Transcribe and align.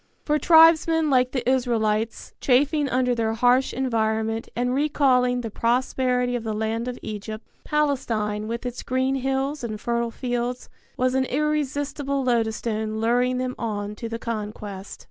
For 0.25 0.39
tribesmen 0.39 1.11
like 1.11 1.29
the 1.31 1.47
Israelites, 1.47 2.33
chafing 2.41 2.89
under 2.89 3.13
their 3.13 3.33
harsh 3.33 3.71
environment 3.71 4.49
and 4.55 4.73
recalling 4.73 5.41
the 5.41 5.51
prosperity 5.51 6.35
of 6.35 6.43
the 6.43 6.55
land 6.55 6.87
of 6.87 6.97
Egypt, 7.03 7.45
Palestine 7.63 8.47
with 8.47 8.65
its 8.65 8.81
green 8.81 9.13
hills 9.17 9.63
and 9.63 9.79
fertile 9.79 10.09
fields 10.09 10.69
was 10.97 11.13
an 11.13 11.25
irresistible 11.25 12.23
lodestone 12.23 12.99
luring 12.99 13.37
them 13.37 13.53
on 13.59 13.93
to 13.97 14.09
the 14.09 14.17
conquest. 14.17 14.99